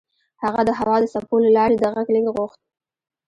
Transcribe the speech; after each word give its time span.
هغه 0.43 0.61
د 0.65 0.69
هوا 0.79 0.95
د 1.01 1.05
څپو 1.13 1.35
له 1.45 1.49
لارې 1.57 1.75
د 1.79 1.83
غږ 1.93 2.07
لېږد 2.13 2.33
غوښت 2.35 2.59